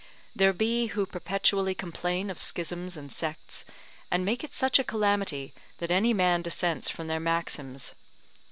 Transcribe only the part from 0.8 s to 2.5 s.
who perpetually complain of